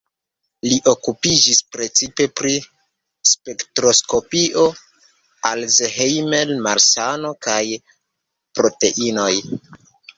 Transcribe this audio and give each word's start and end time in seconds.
Li 0.69 0.77
okupiĝis 0.91 1.59
precipe 1.75 2.27
pri 2.41 2.55
spektroskopio, 3.33 4.65
Alzheimer-malsano 5.53 7.37
kaj 7.49 7.63
proteinoj. 8.59 9.33